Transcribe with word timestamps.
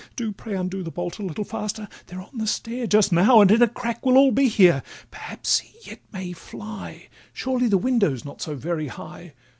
Do 0.15 0.31
pray 0.31 0.55
undo 0.55 0.81
the 0.81 0.89
bolt 0.89 1.19
a 1.19 1.21
little 1.23 1.43
faster— 1.43 1.87
They're 2.07 2.19
on 2.23 2.39
the 2.39 2.47
stair 2.47 2.87
just 2.87 3.11
now, 3.11 3.39
and 3.39 3.51
in 3.51 3.61
a 3.61 3.67
crack 3.67 4.03
Will 4.03 4.17
all 4.17 4.31
be 4.31 4.47
here; 4.47 4.81
perhaps 5.11 5.59
he 5.59 5.77
yet 5.91 5.99
may 6.11 6.31
fly— 6.31 7.07
Surely 7.33 7.67
the 7.67 7.77
window 7.77 8.15
's 8.15 8.25
not 8.25 8.41
so 8.41 8.55
very 8.55 8.87
high! 8.87 9.33